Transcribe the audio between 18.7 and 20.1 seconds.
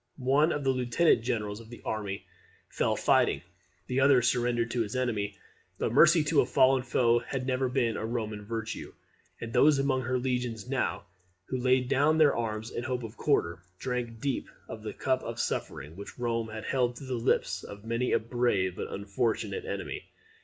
but unfortunate enemy.